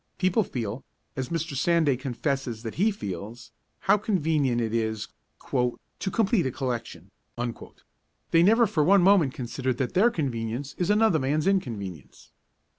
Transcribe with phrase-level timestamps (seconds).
[0.17, 0.83] People feel,
[1.15, 1.55] as Mr.
[1.55, 3.51] Sanday confesses that he feels,
[3.81, 5.09] how convenient it is
[5.47, 5.77] 'to
[6.11, 7.11] complete a collection';
[8.31, 12.31] they never for one moment consider that their convenience is another man's inconvenience.